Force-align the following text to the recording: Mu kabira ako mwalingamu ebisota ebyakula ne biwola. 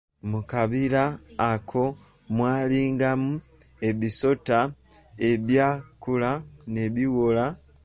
Mu 0.29 0.39
kabira 0.49 1.03
ako 1.51 1.83
mwalingamu 2.35 3.31
ebisota 3.89 4.59
ebyakula 5.29 6.31
ne 6.73 6.85
biwola. 6.93 7.45